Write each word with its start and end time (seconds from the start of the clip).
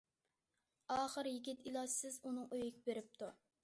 ئاخىر 0.95 1.31
يىگىت 1.33 1.71
ئىلاجسىز 1.71 2.21
ئۇنىڭ 2.25 2.53
ئۆيىگە 2.55 2.87
بېرىپتۇ. 2.91 3.35